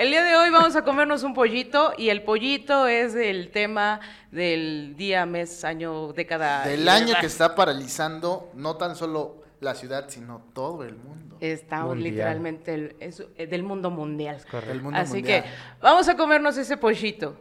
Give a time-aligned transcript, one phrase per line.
[0.00, 4.00] El día de hoy vamos a comernos un pollito y el pollito es el tema
[4.30, 6.64] del día, mes, año, década.
[6.66, 11.36] Del año que está paralizando no tan solo la ciudad, sino todo el mundo.
[11.40, 12.12] Estamos Mundial.
[12.14, 14.38] literalmente el- es- eh, del mundo mundial.
[14.50, 14.72] Correcto.
[14.72, 15.42] El mundo Así mundial.
[15.42, 15.48] que
[15.82, 17.36] vamos a comernos ese pollito.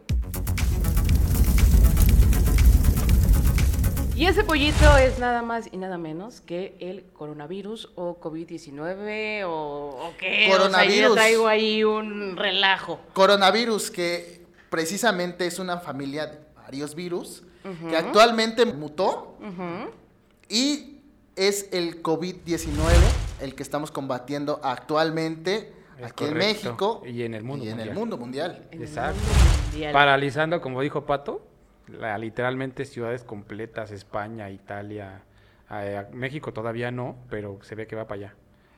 [4.19, 9.49] Y ese pollito es nada más y nada menos que el coronavirus o COVID-19 o,
[9.49, 10.27] o qué.
[10.27, 11.15] O sea, yo Coronavirus.
[11.15, 12.99] traigo ahí un relajo.
[13.13, 17.43] Coronavirus, que precisamente es una familia de varios virus,
[17.87, 19.37] que actualmente mutó
[20.49, 20.97] y
[21.37, 22.67] es el COVID-19
[23.39, 26.33] el que estamos combatiendo actualmente Es aquí en.
[26.33, 28.67] México Y en el mundo y en el mundo mundial.
[28.71, 29.21] Exacto.
[29.21, 29.93] mundo mundial.
[29.93, 31.48] Paralizando, como dijo Pato,
[31.91, 35.21] la- literalmente ciudades completas, España, Italia,
[35.71, 38.33] eh, México todavía no, pero se ve que va para allá,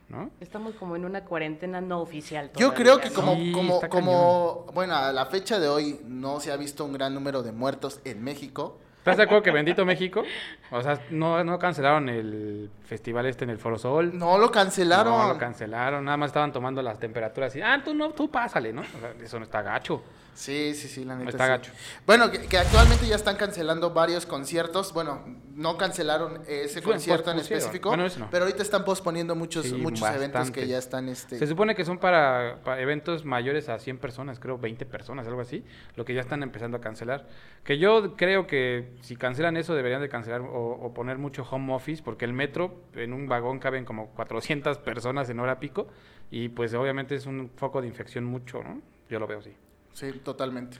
[0.09, 0.29] ¿no?
[0.39, 2.51] Estamos como en una cuarentena no oficial.
[2.55, 3.15] Yo todavía, creo que ¿no?
[3.15, 6.83] como, Sí, como, está como, bueno, a la fecha de hoy no se ha visto
[6.85, 8.77] un gran número de muertos en México.
[8.99, 10.21] ¿Estás de acuerdo que bendito México?
[10.69, 14.11] O sea, no, no cancelaron el festival este en el Foro Sol.
[14.15, 15.11] No lo cancelaron.
[15.11, 18.71] No, lo cancelaron, nada más estaban tomando las temperaturas y, ah, tú no, tú pásale,
[18.71, 18.81] ¿no?
[18.81, 20.03] O sea, eso no está gacho.
[20.33, 21.29] Sí, sí, sí, la neta.
[21.29, 21.49] Está sí.
[21.49, 21.71] gacho.
[22.05, 24.93] Bueno, que, que actualmente ya están cancelando varios conciertos.
[24.93, 25.23] Bueno,
[25.55, 27.59] no cancelaron ese concierto en pospusieron.
[27.59, 27.89] específico.
[27.89, 28.29] Bueno, eso no.
[28.31, 31.09] Pero ahorita están posponiendo muchos, Sí, muchos eventos que ya están.
[31.09, 31.37] Este...
[31.37, 35.41] Se supone que son para, para eventos mayores a 100 personas, creo 20 personas, algo
[35.41, 35.63] así,
[35.95, 37.27] lo que ya están empezando a cancelar.
[37.63, 41.73] Que yo creo que si cancelan eso deberían de cancelar o, o poner mucho home
[41.73, 45.87] office, porque el metro en un vagón caben como 400 personas en hora pico
[46.31, 48.81] y pues obviamente es un foco de infección mucho, ¿no?
[49.09, 49.53] Yo lo veo así.
[49.93, 50.77] Sí, totalmente.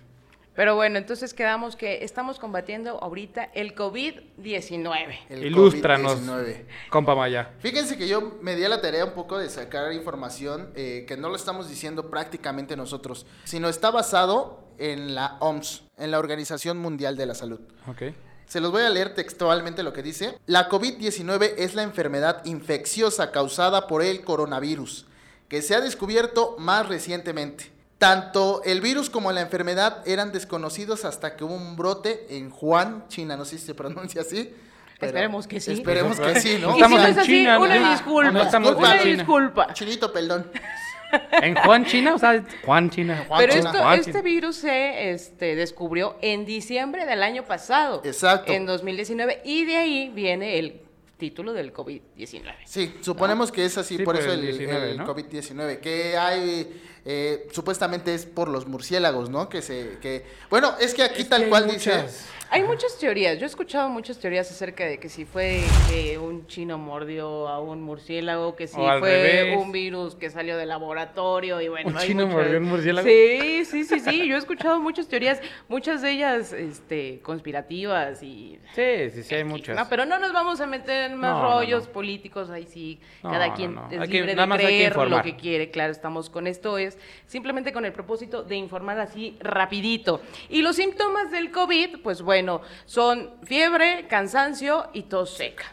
[0.54, 5.20] Pero bueno, entonces quedamos que estamos combatiendo ahorita el COVID-19.
[5.30, 6.66] El Ilústranos, COVID-19.
[6.90, 7.54] compa Maya.
[7.60, 11.16] Fíjense que yo me di a la tarea un poco de sacar información eh, que
[11.16, 16.80] no lo estamos diciendo prácticamente nosotros, sino está basado en la OMS, en la Organización
[16.80, 17.62] Mundial de la Salud.
[17.88, 18.04] Ok.
[18.46, 20.38] Se los voy a leer textualmente lo que dice.
[20.48, 25.06] La COVID-19 es la enfermedad infecciosa causada por el coronavirus,
[25.48, 27.72] que se ha descubierto más recientemente.
[28.02, 33.08] Tanto el virus como la enfermedad eran desconocidos hasta que hubo un brote en Wuhan,
[33.10, 34.52] China, no sé si se pronuncia así.
[35.00, 35.74] pero Esperemos que sí.
[35.74, 36.70] Esperemos que sí, ¿no?
[36.70, 37.62] Y si Estamos no en es así, China, ¿no?
[37.64, 38.32] una Ah, disculpa.
[38.32, 39.04] no estamos en China.
[39.04, 39.74] disculpa.
[39.76, 40.50] Chinito, perdón.
[41.44, 42.16] ¿En Juan China?
[42.16, 43.24] O sea, Juan China.
[43.28, 43.70] Juan Pero China.
[43.70, 44.22] esto, Juan este China.
[44.24, 48.02] virus se este, descubrió en diciembre del año pasado.
[48.04, 48.52] Exacto.
[48.52, 49.42] En 2019.
[49.46, 50.82] Y de ahí viene el
[51.18, 52.52] título del COVID-19.
[52.66, 55.06] Sí, suponemos que es así, Sí, por eso el el, 19, el ¿no?
[55.06, 59.50] COVID-19, que hay, eh, supuestamente es por los murciélagos, ¿no?
[59.50, 62.28] Que se, que, bueno, es que aquí Es tal que cual dice, muchas.
[62.54, 63.38] Hay muchas teorías.
[63.40, 67.62] Yo he escuchado muchas teorías acerca de que si fue que un chino mordió a
[67.62, 69.58] un murciélago, que si fue revés.
[69.58, 71.90] un virus que salió del laboratorio y bueno.
[71.92, 73.08] ¿Un hay chino muchas- mordió a un murciélago?
[73.08, 74.28] Sí, sí, sí, sí.
[74.28, 79.46] Yo he escuchado muchas teorías, muchas de ellas este, conspirativas y Sí, sí, sí, hay
[79.46, 79.78] muchas.
[79.78, 81.94] No, pero no nos vamos a meter en más No, rollos no.
[81.94, 83.88] políticos, ahí sí, No, cada quien no.
[83.90, 86.78] es Hay que- libre nada de que creer lo que quiere, claro, estamos con esto,
[86.78, 86.91] es
[87.26, 90.22] simplemente con el propósito de informar así rapidito.
[90.50, 95.66] Y los síntomas del COVID, pues bueno, son fiebre, cansancio y tos seca.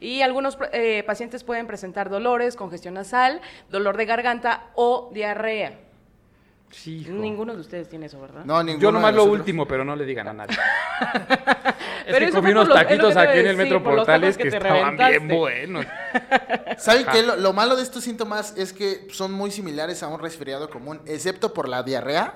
[0.00, 3.40] Y algunos eh, pacientes pueden presentar dolores, congestión nasal,
[3.70, 5.87] dolor de garganta o diarrea.
[6.70, 7.12] Sí, hijo.
[7.12, 8.44] Ninguno de ustedes tiene eso, ¿verdad?
[8.44, 9.40] no, ninguno Yo nomás lo nosotros.
[9.40, 10.56] último, pero no le digan a nadie.
[12.06, 15.18] es Pero que comí unos taquitos aquí en el Metro Portales que estaban reventaste.
[15.18, 15.86] bien buenos.
[16.78, 17.22] ¿Saben qué?
[17.22, 21.00] Lo, lo malo de estos síntomas es que son muy similares a un resfriado común,
[21.06, 22.34] excepto por la diarrea,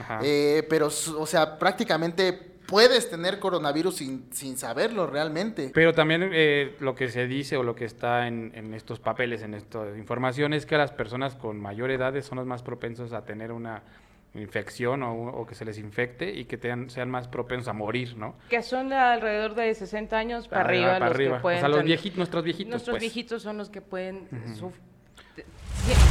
[0.00, 0.20] Ajá.
[0.22, 5.70] eh, pero, o sea, prácticamente puedes tener coronavirus sin, sin saberlo realmente.
[5.74, 9.42] Pero también eh, lo que se dice o lo que está en, en estos papeles,
[9.42, 13.24] en esta información, es que las personas con mayor edad son los más propensos a
[13.24, 13.82] tener una
[14.34, 18.16] infección o, o que se les infecte y que tengan- sean más propensos a morir,
[18.18, 18.34] ¿no?
[18.50, 21.36] Que son de alrededor de 60 años para, Para arriba, para los arriba.
[21.36, 23.00] que pueden o sea, los viejitos, nuestros viejitos, Nuestros pues.
[23.00, 24.28] viejitos son los que pueden
[25.34, 25.44] t-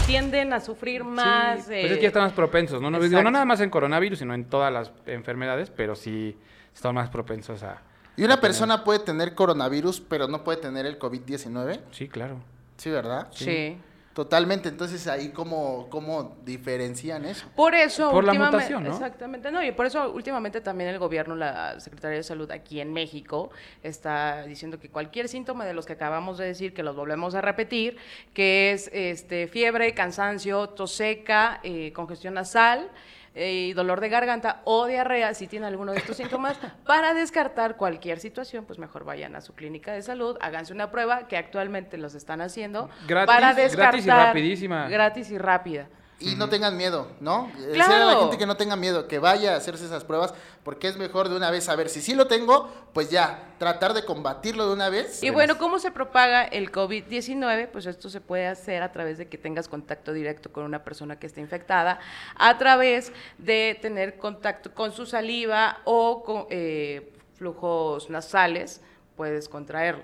[0.05, 1.65] tienden a sufrir Sí, más.
[1.65, 2.89] pues es eh, que ya están más propensos, ¿no?
[2.89, 6.37] No, digo, no nada más en coronavirus, sino en todas las enfermedades, pero sí
[6.73, 7.81] están más propensos a...
[8.17, 11.81] Y una persona puede tener coronavirus, pero no puede tener el COVID-19.
[11.91, 12.37] Sí, claro.
[12.77, 13.27] Sí, ¿verdad?
[13.31, 13.77] sí.
[14.15, 14.69] Totalmente.
[14.69, 17.47] Entonces, ahí cómo, cómo diferencian eso.
[17.53, 18.93] Por eso, Por la últimamente- mutación, ¿no?
[18.93, 22.93] Exactamente, no, y por eso últimamente también el gobierno, la Secretaría de Salud aquí en
[22.93, 23.49] México,
[23.83, 27.41] está diciendo que cualquier síntoma de los que acabamos de decir, que los volvemos a
[27.41, 27.97] repetir,
[28.33, 32.89] que es este fiebre, cansancio, tos seca, eh, congestión nasal,
[33.35, 38.19] y dolor de garganta o diarrea, si tiene alguno de estos síntomas, para descartar cualquier
[38.19, 42.15] situación, pues mejor vayan a su clínica de salud, háganse una prueba que actualmente los
[42.15, 44.87] están haciendo Gratis, para gratis y descartar rapidísima.
[44.87, 45.87] gratis y rápida.
[46.19, 47.51] Y no tengan miedo, ¿no?
[47.55, 48.11] Decirle a Claro.
[48.11, 50.33] la gente que no tenga miedo, que vaya a hacerse esas pruebas,
[50.63, 54.05] porque es mejor de una vez saber si sí lo tengo, pues ya, tratar de
[54.05, 55.21] combatirlo de una vez.
[55.23, 57.67] Y bueno, ¿cómo se propaga el COVID-19?
[57.71, 61.19] Pues esto se puede hacer a través de que tengas contacto directo con una persona
[61.19, 61.99] que esté infectada,
[62.37, 68.81] a través de tener contacto con su saliva o con eh, flujos nasales,
[69.17, 70.03] puedes contraerlo.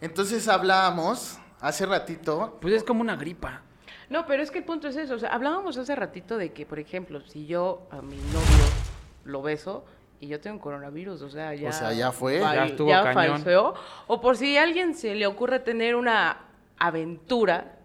[0.00, 3.62] Entonces hablábamos hace ratito, Pues es como una gripa.
[4.10, 5.14] No, pero es que el punto es eso.
[5.14, 8.66] O sea, hablábamos hace ratito de que, por ejemplo, si yo a mi novio
[9.24, 9.84] lo beso
[10.20, 11.72] y yo tengo coronavirus, o sea, ya.
[11.72, 12.40] sea, ya fue.
[12.40, 13.36] fal- Ya estuvo ya cañón.
[13.36, 13.74] falseó.
[14.08, 16.38] O por si a alguien se le ocurre tener una
[16.78, 17.76] aventura,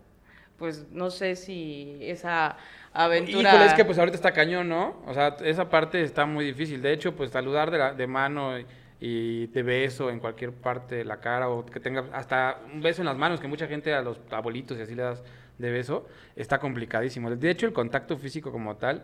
[0.57, 2.57] pues no sé si esa
[2.93, 3.49] aventura.
[3.51, 4.95] Híjole, es que pues ahorita está cañón, ¿no?
[5.05, 6.81] O sea, esa parte está muy difícil.
[6.81, 8.65] De hecho, pues saludar de, la- de mano y,
[8.99, 13.01] y de beso en cualquier parte de la cara o que tenga hasta un beso
[13.01, 15.23] en las manos, que mucha gente a los abuelitos y así le das
[15.57, 17.29] de beso, está complicadísimo.
[17.29, 19.03] De hecho, el contacto físico como tal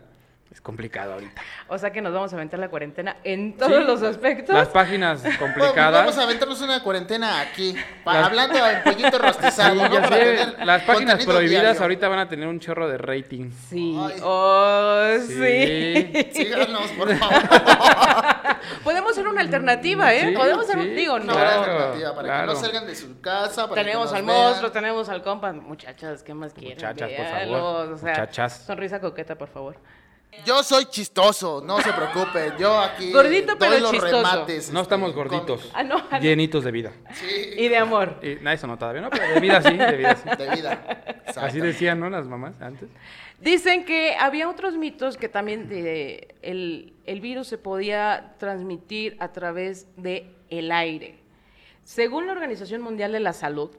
[0.52, 1.40] es complicado ahorita.
[1.68, 3.84] O sea que nos vamos a aventar la cuarentena en todos Sí.
[3.86, 4.54] los aspectos.
[4.54, 5.92] Las páginas Bueno, complicadas.
[5.92, 9.94] vamos a aventarnos una cuarentena aquí, pa- Las- hablando de pollito rostizado, Sí, ¿no?
[9.94, 11.80] ya Para sé, tener las páginas prohibidas diario.
[11.82, 13.50] ahorita van a tener un chorro de rating.
[13.70, 13.96] Sí.
[13.98, 14.20] Ay.
[14.22, 15.32] Oh, sí.
[15.34, 16.28] Sí.
[16.32, 17.42] Síganos, por favor.
[18.84, 20.28] Podemos ser una alternativa, ¿eh?
[20.30, 20.96] Sí, Podemos ser sí, un.
[20.96, 21.32] Digo, Una no.
[21.32, 22.48] Claro, alternativa para claro.
[22.48, 23.68] que no salgan de su casa.
[23.68, 24.36] Para Tenemos que al vean.
[24.38, 25.52] monstruo, tenemos al compa.
[25.52, 26.76] Muchachas, ¿qué más quieren?
[26.76, 27.92] Muchachas, por favor.
[27.92, 28.64] O sea, Muchachas.
[28.66, 29.76] Sonrisa coqueta, por favor.
[30.46, 32.52] Yo soy chistoso, no se preocupe.
[32.58, 34.16] Yo aquí Gordito, doy pero los chistoso.
[34.16, 34.72] remates.
[34.72, 35.70] No este, estamos gorditos, cómicos.
[35.74, 35.96] Ah, no.
[35.98, 36.20] ah, no.
[36.20, 36.92] llenitos de vida.
[37.14, 37.26] Sí,
[37.56, 38.18] Y de amor.
[38.22, 39.10] Y, no, eso no todavía, ¿no?
[39.10, 40.28] Pero de vida sí, de vida sí.
[40.36, 40.72] de vida.
[41.26, 41.64] Así Exacto.
[41.64, 42.10] decían, ¿no?
[42.10, 42.88] Las mamás antes.
[43.40, 49.32] Dicen que había otros mitos que también de, el, el virus se podía transmitir a
[49.32, 51.18] través de el aire.
[51.84, 53.70] Según la Organización Mundial de la Salud,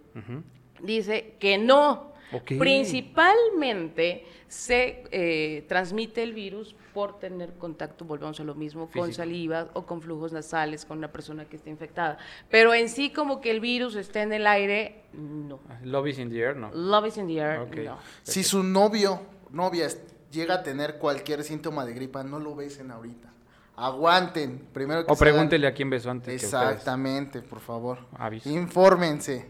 [0.81, 2.12] dice que no.
[2.41, 9.69] Principalmente se eh, transmite el virus por tener contacto, volvemos a lo mismo, con saliva
[9.74, 12.18] o con flujos nasales con una persona que esté infectada.
[12.50, 15.59] Pero en sí como que el virus esté en el aire, no.
[15.83, 16.71] Love is in the air, ¿no?
[16.74, 17.97] Love is in the air, no.
[18.21, 19.88] Si su novio, novia,
[20.31, 23.30] llega a tener cualquier síntoma de gripa, no lo besen ahorita.
[23.75, 24.68] Aguanten.
[24.71, 26.45] Primero que O se hagan- pregúntele a quién besó antes que.
[26.45, 28.00] Exactamente, por favor.
[28.18, 28.50] Aviso.
[28.50, 29.47] Infórmense.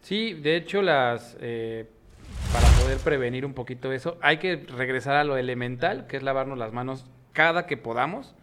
[0.00, 1.86] Sí, de hecho, las eh,
[2.80, 6.72] poder prevenir un poquito eso, hay que regresar a lo elemental, que es lavarnos las
[6.72, 8.34] manos cada que podamos.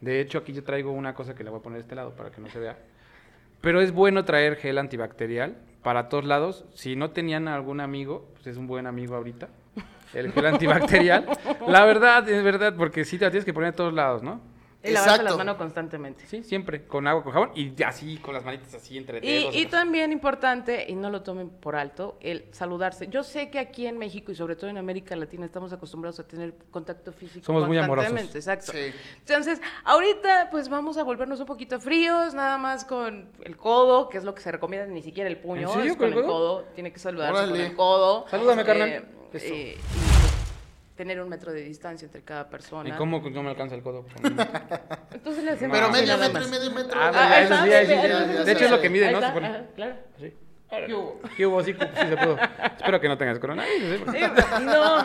[0.00, 2.14] De hecho, aquí yo traigo una cosa que le voy a poner de este lado
[2.16, 2.78] para que no se vea.
[3.60, 6.64] Pero es bueno traer gel antibacterial para todos lados.
[6.74, 9.48] Si no tenían algún amigo, pues es un buen amigo ahorita.
[10.12, 11.26] El gel antibacterial.
[11.66, 14.40] La verdad, es verdad, porque sí te la tienes que poner a todos lados, ¿no?
[14.84, 16.26] Y lavarse las manos constantemente.
[16.26, 19.54] Sí, siempre, con agua, con jabón y así, con las manitas así entre Y, dedos.
[19.54, 23.06] y también importante, y no lo tomen por alto, el saludarse.
[23.08, 26.26] Yo sé que aquí en México y sobre todo en América Latina estamos acostumbrados a
[26.26, 27.44] tener contacto físico.
[27.46, 28.10] Somos muy amorosos.
[28.10, 28.72] constantemente, Exacto.
[28.72, 28.92] Sí.
[29.20, 34.18] Entonces, ahorita pues vamos a volvernos un poquito fríos, nada más con el codo, que
[34.18, 36.24] es lo que se recomienda, ni siquiera el puño, ¿En serio, es con con el
[36.24, 38.26] codo, tiene que saludarse con el codo.
[38.28, 38.88] Salúdame, carnal.
[38.88, 39.46] Eh, Eso.
[39.46, 40.11] eh, y, pues,
[40.96, 42.88] tener un metro de distancia entre cada persona.
[42.88, 44.04] ¿Y cómo no me alcanza el codo?
[45.12, 47.00] Entonces le hacemos Pero medio metro y medio metro.
[47.00, 49.20] Ah, Ah, De hecho, es lo que mide, ¿no?
[49.74, 49.96] Claro.
[50.18, 50.32] Sí.
[50.86, 51.20] ¿Qué hubo?
[51.36, 51.62] ¿Qué hubo?
[51.62, 52.38] Sí, sí se pudo.
[52.78, 54.14] Espero que no tengas coronavirus.
[54.14, 54.30] ¿eh?
[54.62, 55.02] No,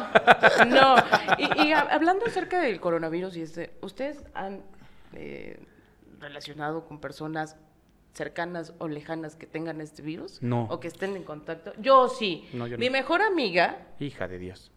[0.65, 0.95] no.
[1.37, 4.63] Y, y ha- hablando acerca del coronavirus y este, ¿ustedes han
[5.13, 5.59] eh,
[6.19, 7.57] relacionado con personas
[8.13, 10.41] cercanas o lejanas que tengan este virus?
[10.41, 10.67] No.
[10.71, 11.73] ¿O que estén en contacto?
[11.79, 12.47] Yo sí.
[12.53, 12.79] No, yo no.
[12.79, 14.71] Mi mejor amiga Hija de Dios.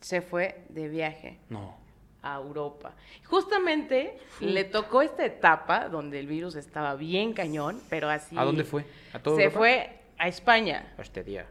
[0.00, 1.76] Se fue de viaje No.
[2.22, 2.94] a Europa.
[3.26, 8.36] Justamente le tocó esta etapa donde el virus estaba bien cañón, pero así...
[8.38, 8.84] ¿A dónde fue?
[9.12, 9.58] ¿A todo Se Europa?
[9.58, 11.46] fue a España, Este día.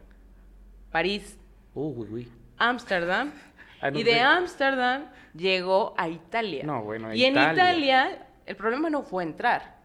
[0.92, 1.38] París,
[1.74, 2.32] uy, uy.
[2.58, 3.32] Ámsterdam.
[3.80, 4.20] Ah, y de.
[4.20, 6.64] Ámsterdam llegó a Italia.
[6.64, 7.32] No, bueno, a Y en.
[7.32, 9.79] Italia, el problema no fue entrar.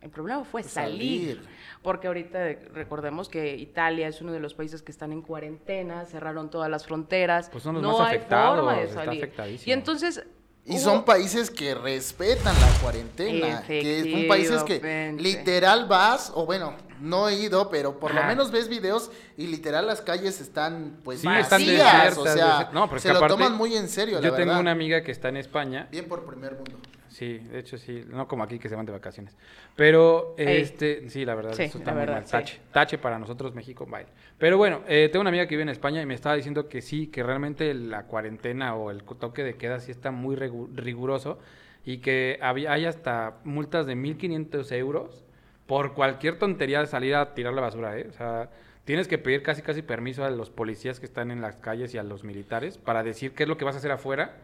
[0.00, 1.36] El problema fue salir.
[1.36, 1.48] Salir.
[1.82, 2.38] Porque ahorita
[2.72, 6.86] recordemos que Italia es uno de los países que están en cuarentena, cerraron todas las
[6.86, 7.48] fronteras.
[7.50, 9.32] Pues son los no más hay afectados, forma de salir.
[9.64, 10.24] Y entonces.
[10.68, 16.74] Y son países que respetan la cuarentena, que son países que literal vas, o bueno,
[17.00, 18.28] no he ido, pero por lo Ajá.
[18.30, 22.58] menos ves videos y literal las calles están pues Sí, vacías, están o desiertas, sea,
[22.58, 24.60] desert- no, se lo aparte, toman muy en serio, la Yo tengo verdad.
[24.60, 25.86] una amiga que está en España.
[25.92, 26.78] Bien por primer mundo.
[27.08, 29.36] Sí, de hecho sí, no como aquí que se van de vacaciones.
[29.74, 30.62] Pero, Ey.
[30.62, 32.24] este, sí, la verdad, Sí, eso está muy verdad, mal.
[32.26, 32.32] sí.
[32.32, 34.06] Tache, tache para nosotros México, bye.
[34.38, 36.82] Pero bueno, eh, tengo una amiga que vive en España y me estaba diciendo que
[36.82, 41.38] sí, que realmente la cuarentena o el toque de queda sí está muy riguroso
[41.84, 45.24] y que había, hay hasta multas de 1.500 euros
[45.66, 48.06] por cualquier tontería de salir a tirar la basura, ¿eh?
[48.08, 48.50] O sea,
[48.84, 51.98] tienes que pedir casi casi permiso a los policías que están en las calles y
[51.98, 54.36] a los militares para decir qué es lo que vas a hacer afuera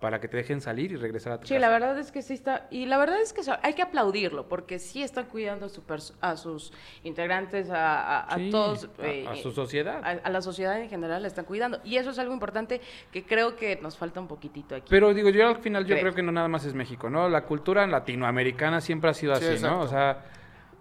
[0.00, 1.60] para que te dejen salir y regresar a tu Sí, casa.
[1.60, 4.78] la verdad es que sí está, y la verdad es que hay que aplaudirlo, porque
[4.78, 8.88] sí están cuidando a, su pers- a sus integrantes, a, a- a Sí, todos.
[8.98, 10.00] a- eh, a su sociedad.
[10.04, 13.24] A, a la sociedad en general la están cuidando, y eso es algo importante que
[13.24, 14.86] creo que nos falta un poquitito aquí.
[14.88, 16.00] Pero digo, yo al final yo Creo.
[16.02, 17.28] creo que no nada más es México, ¿no?
[17.28, 19.76] La cultura latinoamericana siempre ha sido Sí, así, exacto.
[19.76, 19.82] ¿no?
[19.82, 20.24] O sea,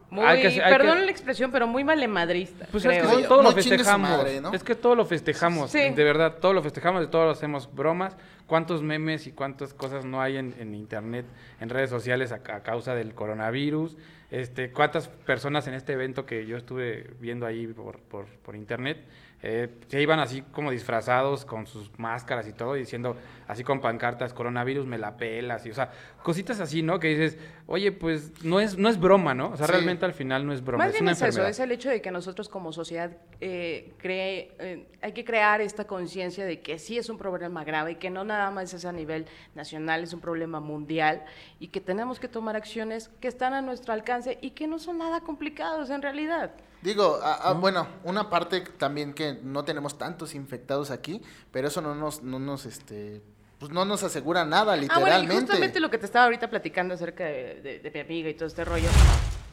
[0.10, 2.68] muy, hay que- hay que- perdón la expresión, pero muy malemadrista.
[2.72, 3.28] Pues es que yo.
[3.28, 4.10] todo lo festejamos.
[4.10, 4.54] madre, ¿no?
[4.54, 5.72] Es que todo lo festejamos.
[5.72, 5.90] Sí.
[5.90, 8.16] De verdad, todo lo festejamos, de todo lo hacemos bromas.
[8.48, 11.26] ¿Cuántos memes y cuántas cosas no hay en, en internet,
[11.60, 13.98] en redes sociales a, a causa del coronavirus?
[14.32, 18.98] Este, ¿Cuántas personas en este evento que yo estuve viendo ahí por, por, por internet
[19.44, 23.16] eh, se iban así como disfrazados con sus máscaras y todo, diciendo
[23.48, 25.90] así con pancartas, coronavirus me la pelas, y, o sea,
[26.24, 27.00] cositas así, ¿no?
[27.00, 29.50] Que dices, oye, pues no es, no es broma, ¿no?
[29.52, 29.72] O sea, Sí.
[29.74, 31.50] realmente al final no es broma, Más es bien una es eso, enfermedad.
[31.52, 35.86] es el hecho de que nosotros como sociedad eh, cree, eh, hay que crear esta
[35.86, 38.92] conciencia de que sí es un problema grave y que no nada más es a
[38.92, 39.26] nivel
[39.56, 41.24] nacional, es un problema mundial
[41.60, 44.98] y que tenemos que tomar acciones que están a nuestro alcance y que no son
[44.98, 46.52] nada complicados en realidad.
[46.82, 51.82] Digo, a- a- bueno, una parte también que no tenemos tantos infectados aquí, pero eso
[51.82, 53.22] no nos, no nos, este,
[53.60, 55.36] pues no nos asegura nada, Ah, bueno, y literalmente.
[55.36, 58.48] justamente lo que te estaba ahorita platicando acerca de, de- de mi amiga y todo
[58.48, 58.88] este rollo,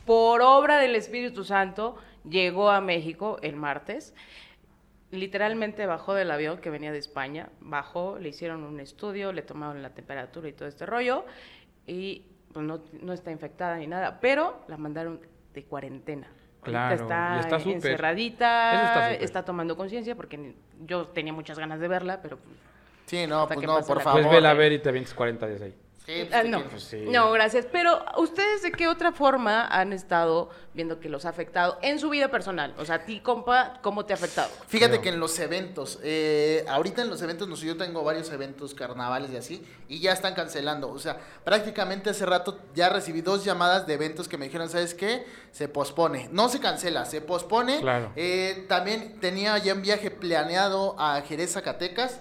[0.05, 1.97] por obra del Espíritu Santo,
[2.29, 4.15] llegó a México el martes.
[5.11, 9.81] Literalmente bajó del avión que venía de España, bajó, le hicieron un estudio, le tomaron
[9.81, 11.25] la temperatura y todo este rollo,
[11.87, 15.21] y pues no, no está infectada ni nada, pero la mandaron
[15.53, 16.27] de cuarentena.
[16.63, 21.79] Ahorita Claro, está, está encerradita, Eso está está, tomando conciencia, porque yo tenía muchas ganas
[21.79, 22.57] de verla, pero pues,
[23.07, 24.23] Sí, no, pues no, por favor.
[24.23, 25.75] Pues vela a ver y te vienes 40 días ahí.
[26.07, 26.63] Sí, pues, Ah, ¿qué no.
[26.65, 27.05] Pues sí.
[27.09, 27.67] No, gracias.
[27.73, 32.11] Pero ustedes de qué otra forma han estado viendo que los ha afectado en su
[32.11, 32.75] vida personal?
[32.77, 34.51] O sea, a ti, compa, ¿cómo te ha afectado?
[34.67, 38.31] Fíjate que en los eventos, eh, ahorita en los eventos, no sé, yo tengo varios
[38.33, 40.91] eventos carnavales y así, y ya están cancelando.
[40.91, 44.93] O sea, prácticamente hace rato ya recibí dos llamadas de eventos que me dijeron, ¿sabes
[44.93, 45.25] qué?
[45.53, 46.29] Se pospone.
[46.33, 47.81] No se cancela, se pospone.
[47.81, 48.13] Claro.
[48.17, 52.21] Eh, también tenía ya un viaje planeado a Jerez, Zacatecas.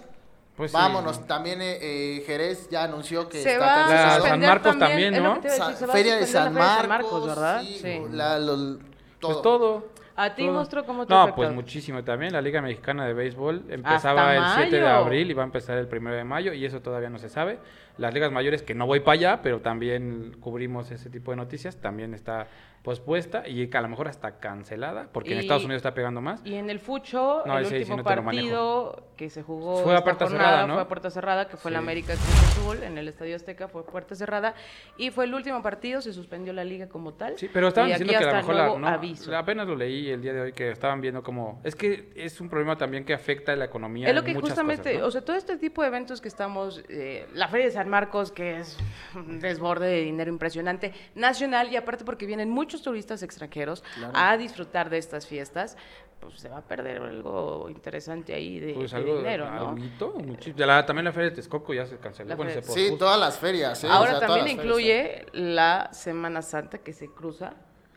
[0.56, 1.26] Pues sí, Vámonos, ¿no?
[1.26, 4.22] también eh, eh, Jerez ya anunció que Se está va a.
[4.22, 5.34] San Marcos también, ¿no?
[5.34, 7.62] a Sa- decir, se va Feria de San de Marcos, ¿verdad?
[7.64, 8.82] sí, la- lo- todo.
[9.20, 9.94] Pues todo.
[10.16, 10.54] ¿A ti, todo.
[10.54, 11.36] monstruo, cómo te No, afectado?
[11.36, 12.34] pues muchísimo también.
[12.34, 15.76] La Liga Mexicana de Béisbol empezaba Hasta el 7 de abril y va a empezar
[15.80, 17.58] el 1 de mayo y eso todavía no se sabe.
[17.98, 21.78] Las ligas mayores, que no voy para allá, pero también cubrimos ese tipo de noticias,
[21.78, 22.48] también está
[22.84, 26.42] pospuesta y a lo mejor hasta cancelada, porque en Y- Estados Unidos está pegando más.
[26.46, 30.04] Y en el Fucho, No, el ese último no partido que se jugó Fue a
[30.04, 30.74] puerta jornada cerrada, ¿no?
[30.74, 31.78] fue a puerta cerrada, que fue Sí.
[31.78, 34.54] América Cruz Azul en el Estadio Azteca, fue puerta cerrada
[34.98, 37.38] y fue el último partido, se suspendió la liga como tal.
[37.38, 39.38] Sí, pero estaban diciendo que a lo mejor la, no, aviso.
[39.38, 42.50] apenas lo leí el día de hoy que estaban viendo como es que es un
[42.50, 44.10] problema también que afecta a la economía.
[44.10, 46.84] Es lo en que justamente, cosas, o sea, todo este tipo de eventos que estamos,
[46.90, 48.78] eh, la Feria de San Marcos, que es
[49.16, 54.14] un desborde de dinero impresionante, nacional, y aparte porque vienen muchos turistas extranjeros Claro.
[54.16, 55.78] a disfrutar de estas fiestas,
[56.20, 59.76] pues se va a perder algo interesante ahí de, Pues de dinero, ¿no?
[59.76, 62.30] De la- también la feria de Texcoco ya se canceló.
[62.30, 63.84] La bueno, feria- se Sí, todas las ferias.
[63.84, 63.88] ¿eh?
[63.88, 67.54] O Ahora sea, también ferias incluye la Semana Santa que se cruza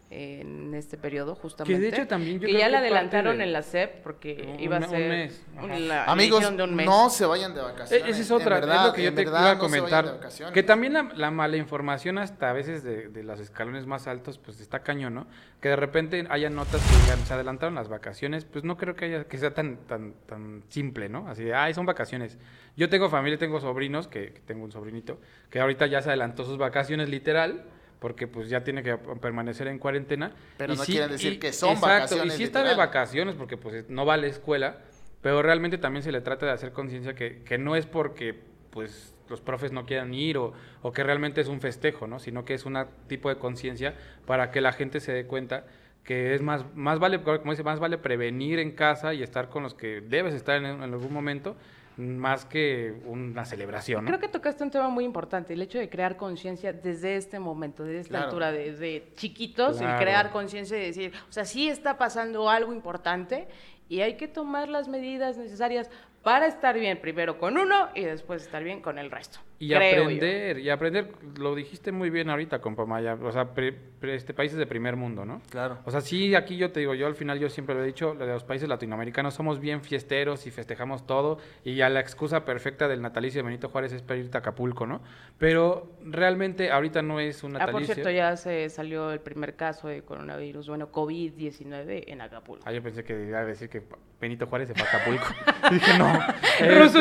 [0.09, 1.81] en este periodo justamente.
[1.81, 4.53] de hecho también yo que creo ya que la adelantaron de- en la SEP porque
[4.55, 6.87] Un- iba a ser mes, un- la Amigos, de un mes.
[6.87, 8.09] no se vayan de E- vacaciones.
[8.09, 10.21] Esa es en otra, verdad, es lo que yo te verdad, iba a comentar.
[10.53, 14.39] que también la, la mala información hasta a veces de, de los escalones más altos,
[14.39, 15.27] pues está cañón, ¿no?
[15.61, 19.07] Que de repente haya notas que digan, se adelantaron las vacaciones, pues no creo que
[19.07, 21.27] haya que sea tan tan tan simple, ¿no?
[21.29, 22.39] Así de, ay, son vacaciones.
[22.77, 25.19] Yo tengo familia, tengo sobrinos, que, que tengo un sobrinito,
[25.51, 27.65] que ahorita ya se adelantó sus vacaciones literal,
[27.99, 30.33] porque pues ya tiene que permanecer en cuarentena.
[30.59, 31.87] Pero Y no sí- quieren decir y- que son exacto,
[32.17, 34.79] vacaciones, Y sí está de vacaciones, porque pues no va a la escuela,
[35.23, 38.39] pero realmente también se le trata de hacer conciencia que, que no es porque
[38.71, 42.19] pues los profes no quieran ir o, o que realmente es un festejo, ¿no?
[42.21, 43.95] Sino que es un tipo de conciencia
[44.27, 45.65] para que la gente se dé cuenta
[46.05, 49.65] que es más, más vale, como dice, más vale prevenir en casa y estar con
[49.65, 51.57] los que debes estar en, en algún momento,
[51.97, 54.09] más que una celebración, ¿no?
[54.11, 57.85] Creo que tocaste un tema muy importante, el hecho de crear conciencia desde este momento,
[57.85, 58.25] desde esta Claro.
[58.27, 59.95] altura, desde chiquitos, Claro.
[59.97, 63.49] el crear conciencia y decir, o sea, sí está pasando algo importante
[63.89, 65.91] y hay que tomar las medidas necesarias
[66.23, 69.39] para estar bien primero con uno y después estar bien con el resto.
[69.59, 70.03] Y creo yo.
[70.05, 74.35] aprender, y aprender, lo dijiste muy bien ahorita, compa Maya, o sea, pre- pre- este,
[74.35, 75.41] países de primer mundo, ¿no?
[75.51, 75.79] Claro.
[75.87, 78.13] O sea, sí, aquí yo te digo, yo al final yo siempre lo he dicho,
[78.15, 83.01] los países latinoamericanos somos bien fiesteros y festejamos todo, y ya la excusa perfecta del
[83.01, 85.01] natalicio de Benito Juárez es para irte a Acapulco, ¿no?
[85.39, 87.87] Pero realmente ahorita no es un Ah, natalicio.
[87.87, 92.63] por cierto, ya se salió el primer caso de coronavirus, bueno, COVID-19 en Acapulco.
[92.67, 93.83] Ah, yo pensé que iba a decir que
[94.21, 95.27] Benito Juárez se fue a Acapulco.
[95.71, 96.13] dije, no.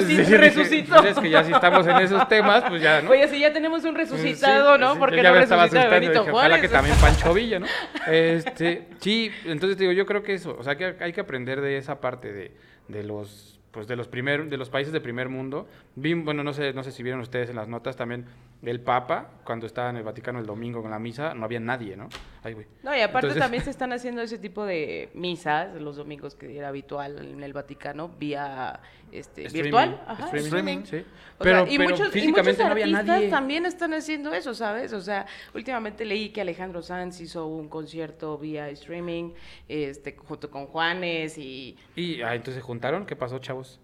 [0.06, 0.96] Dije, resucitó.
[0.96, 3.12] pues es que ya si estamos en esos temas, pues ya, ¿no?
[3.12, 4.94] Oye, si ya tenemos un resucitado, Sí, ¿no?
[4.94, 6.62] sí, Porque no resucita Benito dije, ojalá Juárez.
[6.62, 7.66] que también Pancho Villa, ¿no?
[8.08, 11.62] Este, sí, entonces te digo, yo creo que eso, o sea, que hay que aprender
[11.62, 12.52] de esa parte de,
[12.88, 15.68] de los pues de los primer, de los países de primer mundo.
[15.96, 18.24] Vi, bueno, no sé, no sé si vieron ustedes en las notas también
[18.64, 21.96] el Papa cuando estaba en el Vaticano el domingo con la misa, no había nadie,
[21.96, 22.10] ¿no?
[22.44, 22.66] Ay, güey.
[22.84, 26.58] No, y aparte Entonces- también se están haciendo ese tipo de misas los domingos que
[26.58, 28.80] era habitual en el Vaticano vía
[29.12, 30.04] este, Streaming, virtual.
[30.08, 30.84] Ajá, streaming, streaming.
[30.86, 30.98] sí.
[31.38, 33.30] O Pero, sea, y, pero muchos, y muchos físicamente no había artistas nadie.
[33.30, 34.94] también están haciendo eso, ¿sabes?
[34.94, 39.34] O sea, últimamente leí que Alejandro Sanz hizo un concierto vía streaming,
[39.70, 41.78] este, junto con Juanes y...
[41.96, 43.80] Y ah, entonces se juntaron, ¿qué pasó, chavos?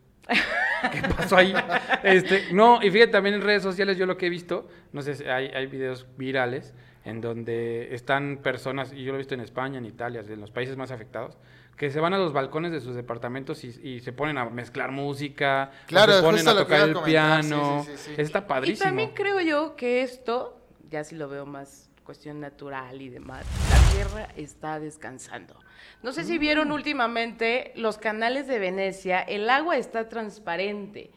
[0.92, 1.54] ¿Qué pasó ahí?
[2.04, 5.16] Este, no, y fíjate, también en redes sociales yo lo que he visto, no sé,
[5.16, 6.74] si hay, hay videos virales
[7.06, 10.52] en donde están personas, y yo lo he visto en España, en Italia, en los
[10.52, 11.38] países más afectados,
[11.78, 14.92] que se van a los balcones de sus departamentos y, y se ponen a mezclar
[14.92, 18.22] música, Claro, se ponen a tocar el comentar, piano, sí, sí, sí.
[18.22, 18.86] está Y padrísimo.
[18.88, 20.60] también creo yo que esto,
[20.90, 23.46] ya si lo veo más cuestión natural y demás,
[23.94, 25.60] Tierra está descansando.
[26.04, 26.42] No sé si Mm.
[26.42, 31.12] vieron últimamente los canales de Venecia, el agua está transparente.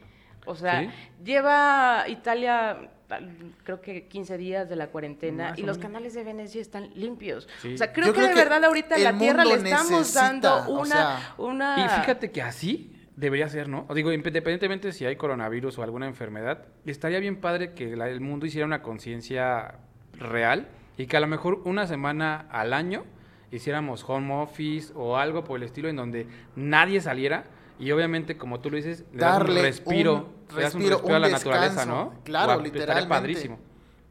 [0.47, 0.91] O sea, ¿Sí?
[1.25, 3.31] lleva Italia tal-
[3.65, 6.91] creo que 15 días de la cuarentena Más y o los canales de Venecia están
[6.95, 7.49] limpios.
[7.63, 7.75] Sí.
[7.75, 10.55] O sea, creo que creo de que verdad ahorita la Tierra le estamos necesita, dando
[10.69, 11.77] o una, sea, una...
[11.85, 13.87] Y fíjate que así debería ser, ¿no?
[13.89, 18.21] O Digo, independientemente si hay coronavirus o alguna enfermedad, estaría bien padre que la- el
[18.21, 19.77] mundo hiciera una conciencia
[20.19, 23.05] real y que a lo mejor una semana al año
[23.51, 27.45] hiciéramos home office o algo por el estilo en donde nadie saliera
[27.79, 30.81] y obviamente, como tú lo dices, le das Darle un respiro, un le das un
[30.81, 31.87] respiro, respiro a la naturaleza.
[31.87, 32.13] ¿no?
[32.25, 33.09] Claro, Guau, Estaría literalmente.
[33.09, 33.59] padrísimo.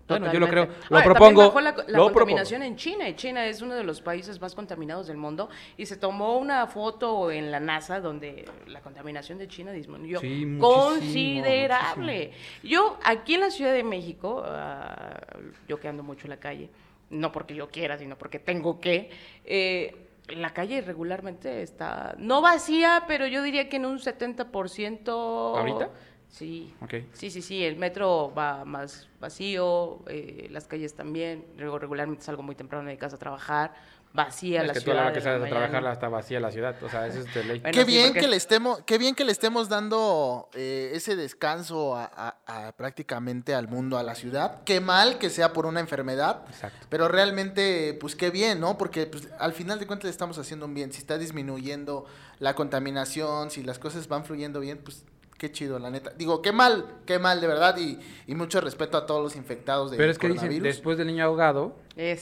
[0.07, 1.41] Bueno, yo lo creo, lo Ahora, propongo.
[1.43, 4.53] Bajó la, la lo contaminación en China y China es uno de los países más
[4.53, 9.47] contaminados del mundo y se tomó una foto en la NASA donde la contaminación de
[9.47, 12.31] China disminuyó Sí, muchísimo, considerable.
[12.63, 15.19] Yo aquí en la Ciudad de México, ah,
[15.67, 16.69] yo que ando mucho en la calle,
[17.09, 19.09] no porque yo quiera, sino porque tengo que,
[19.45, 19.95] eh,
[20.29, 25.09] la calle regularmente está, no vacía, pero yo diría que en un 70%.
[25.09, 25.89] ¿Ahorita?
[26.33, 26.73] Sí.
[27.13, 31.45] Sí, sí, sí, el metro va más vacío, eh, las calles también.
[31.59, 33.75] Luego regularmente salgo muy temprano de casa a trabajar,
[34.13, 35.05] vacía Es la que tú a la ciudad.
[35.05, 37.59] hora que sales a trabajar está vacía la ciudad, o sea, eso es de ley.
[37.59, 40.91] Bueno, qué sí, bien porque- que le estemos, qué bien que le estemos dando eh,
[40.95, 42.05] ese descanso a,
[42.47, 44.63] a- a prácticamente al mundo, a la ciudad.
[44.65, 46.87] Qué mal que sea por una enfermedad, Exacto.
[46.89, 48.75] pero realmente, pues qué bien, ¿no?
[48.79, 50.91] Porque pues, al final de cuentas le estamos haciendo un bien.
[50.91, 52.05] Si está disminuyendo
[52.39, 55.05] la contaminación, si las cosas van fluyendo bien, pues
[55.43, 56.11] qué chido, la neta.
[56.17, 59.91] Digo, qué mal, qué mal, de verdad, y, y mucho respeto a todos los infectados
[59.91, 61.75] de Pero es que dicen, después del niño ahogado,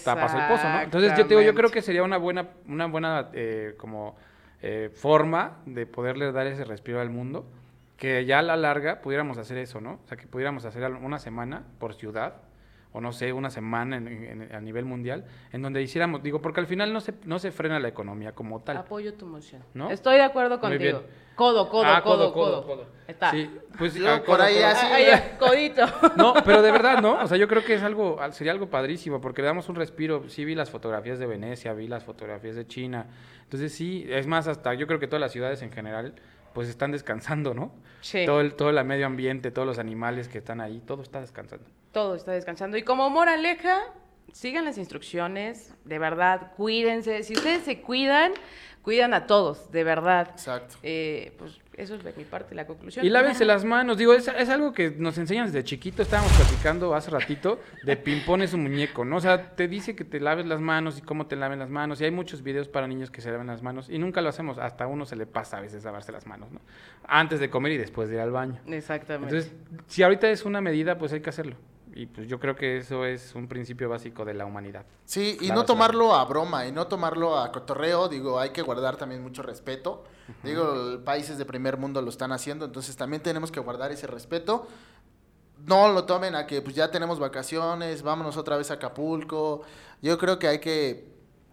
[0.03, 0.81] tapas el pozo, ¿no?
[0.81, 4.15] Entonces yo te digo, yo creo que sería una buena, una buena eh, como
[4.63, 7.45] eh, forma de poderle dar ese respiro al mundo,
[7.95, 9.99] que ya a la larga pudiéramos hacer eso, ¿no?
[10.03, 12.37] O sea, que pudiéramos hacer una semana por ciudad,
[12.93, 16.59] o no sé, una semana en- en- a nivel mundial, en donde hiciéramos, digo, porque
[16.59, 18.77] al final no se, no se frena la economía como tal.
[18.77, 19.63] Apoyo tu moción.
[19.73, 19.89] ¿No?
[19.89, 20.93] Estoy de acuerdo Muy bien.
[20.95, 21.11] contigo.
[21.35, 23.31] Codo, codo, Ah, codo, codo, Está.
[23.31, 24.65] Sí, pues ah, por codo, ahí codo.
[24.67, 24.85] así.
[25.11, 25.85] Ah, codito.
[26.17, 27.13] No, pero de verdad, ¿no?
[27.23, 29.75] O sea, yo creo que es algo, al- sería algo padrísimo, porque le damos un
[29.75, 30.27] respiro.
[30.29, 33.07] Sí vi las fotografías de Venecia, vi las fotografías de China.
[33.43, 36.13] Entonces sí, es más, hasta yo creo que todas las ciudades en general,
[36.53, 37.73] pues están descansando, ¿no?
[38.01, 38.25] Sí.
[38.25, 41.65] Todo el, todo el medio ambiente, todos los animales que están ahí, todo está descansando.
[41.91, 42.77] Todo está descansando.
[42.77, 43.79] Y como moraleja,
[44.33, 47.23] sigan las instrucciones, de verdad, cuídense.
[47.23, 48.33] Si ustedes se cuidan,
[48.81, 50.29] cuidan a todos, de verdad.
[50.31, 50.75] Exacto.
[50.83, 53.05] Eh, pues eso es de mi parte, la conclusión.
[53.05, 56.93] Y lávense las manos, digo, es, es algo que nos enseñan desde chiquito, estábamos platicando
[56.93, 59.17] hace ratito de Pimpón es un muñeco, ¿no?
[59.17, 61.99] O sea, te dice que te laves las manos y cómo te laven las manos,
[62.01, 64.57] y hay muchos videos para niños que se laven las manos, y nunca lo hacemos,
[64.57, 66.61] hasta a uno se le pasa a veces lavarse las manos, ¿no?
[67.03, 68.59] Antes de comer y después de ir al baño.
[68.67, 69.35] Exactamente.
[69.35, 69.53] Entonces,
[69.87, 71.55] si ahorita es una medida, pues hay que hacerlo.
[71.93, 74.85] Y pues yo creo que eso es un principio básico de la humanidad.
[75.05, 75.65] Sí, y Claro, no claro.
[75.65, 80.03] tomarlo a broma y no tomarlo a cotorreo, digo, hay que guardar también mucho respeto.
[80.43, 84.67] Digo, países de primer mundo lo están haciendo, entonces también tenemos que guardar ese respeto.
[85.67, 89.61] No lo tomen a que pues ya tenemos vacaciones, vámonos otra vez a Acapulco.
[90.01, 91.10] Yo creo que hay que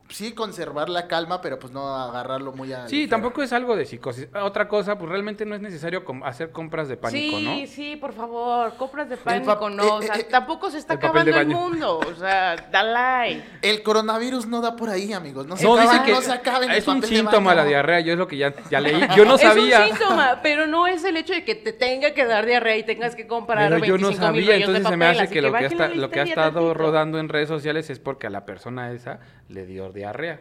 [0.08, 2.88] sí conservar la calma, pero pues no agarrarlo muy a...
[2.88, 4.28] Sí, tampoco es algo de psicosis.
[4.34, 7.66] Otra cosa, pues realmente no es necesario com- hacer compras de pánico, sí, ¿no?
[7.66, 10.98] sí, por favor, compras de pánico, no, o sea, eh, eh, tampoco se está el
[10.98, 13.42] acabando el mundo, o sea, dale.
[13.62, 15.46] El coronavirus no da por ahí, amigos.
[15.46, 17.50] No se, No, acaba, dice que no se acaba en el es un de síntoma
[17.50, 17.62] baño.
[17.62, 18.98] la diarrea, yo es lo que ya, ya leí.
[19.16, 19.84] Yo no sabía.
[19.86, 22.76] Es un síntoma, pero no es el hecho de que te tenga que dar diarrea
[22.76, 25.28] y tengas que comprar Pero yo no 25 mil sabía, de entonces se me hace
[25.28, 28.30] que lo que, ha lo que ha estado rodando en redes sociales es porque a
[28.30, 30.40] la persona esa le dio diarrea.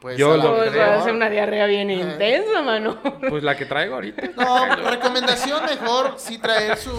[0.00, 0.86] Pues Yo lo Pues creo.
[0.88, 2.98] va a ser una diarrea bien intensa, mano.
[3.28, 4.22] Pues la que traigo ahorita.
[4.36, 6.90] No, recomendación mejor sí traer su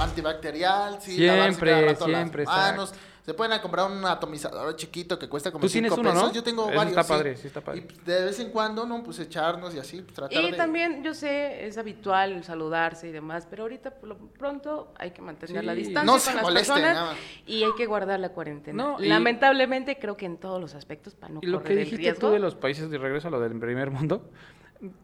[0.00, 2.94] antibacterial, sí lavarse Siempre, cada rato siempre, las manos.
[3.28, 6.28] Se pueden comprar un atomizador chiquito que cuesta como Tú tienes 5 uno, pesos.
[6.28, 6.32] ¿no?
[6.32, 6.92] Yo tengo Eso varios.
[6.96, 7.08] está sí.
[7.12, 7.80] padre, sí está padre.
[7.86, 9.02] Y de vez en cuando, ¿no?
[9.02, 10.56] Pues echarnos y así, pues, tratar Y de...
[10.56, 15.20] también, yo sé, es habitual saludarse y demás, pero ahorita por lo pronto hay que
[15.20, 17.16] mantener la distancia No con se las molesten, personas nada.
[17.44, 18.82] y hay que guardar la cuarentena.
[18.82, 21.72] No, y- Lamentablemente creo que en todos los aspectos para no Y lo correr que
[21.74, 22.28] el dijiste riesgo.
[22.28, 24.30] tú de los países de regreso a lo del primer mundo,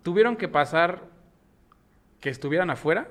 [0.02, 1.02] tuvieron que pasar
[2.20, 3.10] que estuvieran afuera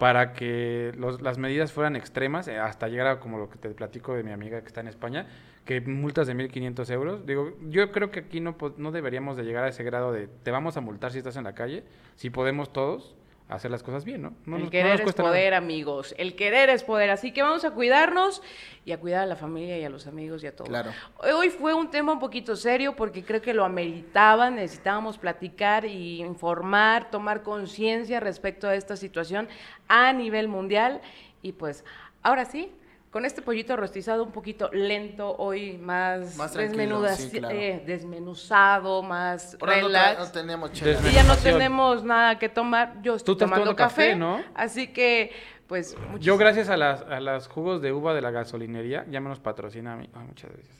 [0.00, 3.68] para que los- las medidas fueran extremas, eh, hasta llegar a como lo que te
[3.68, 5.26] platico de mi amiga que está en España,
[5.66, 7.26] que multas de 1.500 euros.
[7.26, 10.50] Digo, yo creo que aquí no, no deberíamos de llegar a ese grado de te
[10.50, 11.84] vamos a multar si estás en la calle,
[12.16, 13.14] si podemos todos
[13.50, 14.30] hacer las cosas bien, ¿no?
[14.46, 15.28] No el nos- no querer es nada.
[15.30, 16.14] poder, amigos.
[16.18, 17.10] El querer es poder.
[17.10, 18.42] Así que vamos a cuidarnos
[18.84, 20.68] y a cuidar a la familia y a los amigos y a todos.
[20.68, 20.90] Claro.
[21.18, 24.50] Hoy fue un tema un poquito serio porque creo que lo ameritaba.
[24.50, 29.48] Necesitábamos platicar y informar, tomar conciencia respecto a esta situación
[29.88, 31.00] a nivel mundial.
[31.42, 31.84] Y pues,
[32.22, 32.72] ahora sí.
[33.10, 37.56] Con este pollito rostizado un poquito lento, hoy más, Más tranquilo, desmenuda- sí, claro.
[37.56, 40.18] eh, desmenuzado, más Por ahora relax.
[40.20, 40.92] no tenemos chela.
[41.00, 43.02] Desmen- Y ya no tenemos nada que tomar.
[43.02, 44.40] Yo estoy estás tomando tomando café, café, ¿no?
[44.54, 45.32] Así que,
[45.66, 49.20] pues, Yo muchísimas- gracias a las, a las jugos de uva de la gasolinería, ya
[49.20, 50.08] me los patrocina a mí.
[50.14, 50.76] Ay, muchas gracias.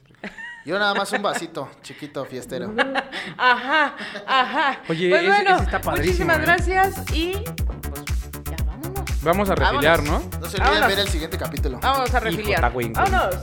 [0.65, 2.73] Yo nada más un vasito, chiquito, fiestero.
[3.39, 4.81] Ajá, ajá.
[4.89, 6.43] Oye, pues ese- bueno, ese está padrísimo, muchísimas ¿eh?
[6.43, 8.10] gracias y pues.
[9.23, 10.21] Vamos a refiliar, ¿no?
[10.41, 10.89] No se olviden Vámonos.
[10.89, 11.79] ver el siguiente capítulo.
[11.81, 12.55] Vámonos a Hijo, refiliar.
[12.57, 13.11] está güey, güey.
[13.11, 13.37] Vámonos.